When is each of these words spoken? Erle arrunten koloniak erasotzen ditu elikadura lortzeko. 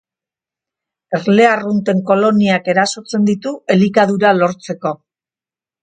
Erle 1.17 1.45
arrunten 1.49 2.01
koloniak 2.09 2.73
erasotzen 2.75 3.31
ditu 3.31 3.55
elikadura 3.79 4.37
lortzeko. 4.43 4.99